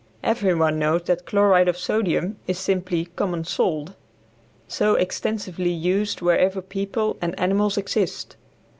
Every 0.23 0.55
one 0.55 0.79
knows 0.79 1.03
that 1.03 1.27
chloride 1.27 1.67
of 1.67 1.77
sodium 1.77 2.37
is 2.47 2.57
simply 2.57 3.05
common 3.15 3.43
salt, 3.43 3.91
so 4.67 4.95
extensively 4.95 5.69
used 5.69 6.21
wherever 6.23 6.59
people 6.59 7.17
and 7.21 7.39
animals 7.39 7.77
exist. 7.77 8.35